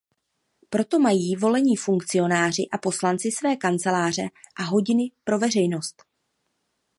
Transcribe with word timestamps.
Proto 0.69 0.99
mají 0.99 1.35
volení 1.35 1.75
funkcionáři 1.75 2.67
a 2.71 2.77
poslanci 2.77 3.31
své 3.31 3.55
kanceláře 3.55 4.29
a 4.59 4.63
hodiny 4.63 5.11
pro 5.23 5.39
veřejnost. 5.39 6.03